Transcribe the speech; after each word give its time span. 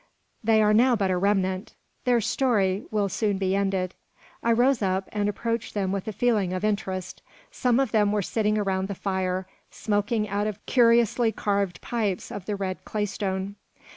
They 0.43 0.63
are 0.63 0.73
now 0.73 0.95
but 0.95 1.11
a 1.11 1.17
remnant. 1.17 1.75
Their 2.05 2.21
story 2.21 2.83
will 2.89 3.07
soon 3.07 3.37
be 3.37 3.55
ended. 3.55 3.93
I 4.41 4.51
rose 4.51 4.81
up, 4.81 5.07
and 5.11 5.29
approached 5.29 5.75
them 5.75 5.91
with 5.91 6.07
a 6.07 6.11
feeling 6.11 6.53
of 6.53 6.63
interest. 6.63 7.21
Some 7.51 7.79
of 7.79 7.91
them 7.91 8.11
were 8.11 8.23
sitting 8.23 8.57
around 8.57 8.87
the 8.87 8.95
fire, 8.95 9.45
smoking 9.69 10.27
out 10.27 10.47
of 10.47 10.65
curiously 10.65 11.31
carved 11.31 11.81
pipes 11.81 12.31
of 12.31 12.47
the 12.47 12.55
red 12.55 12.83
claystone. 12.83 13.57